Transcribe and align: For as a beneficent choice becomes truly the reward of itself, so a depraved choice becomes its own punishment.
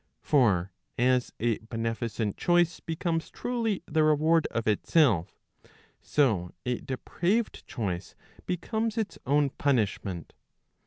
For 0.23 0.71
as 0.97 1.31
a 1.39 1.59
beneficent 1.59 2.35
choice 2.35 2.79
becomes 2.79 3.29
truly 3.29 3.83
the 3.85 4.03
reward 4.03 4.47
of 4.47 4.67
itself, 4.67 5.37
so 6.01 6.55
a 6.65 6.79
depraved 6.79 7.67
choice 7.67 8.15
becomes 8.47 8.97
its 8.97 9.19
own 9.27 9.51
punishment. 9.51 10.33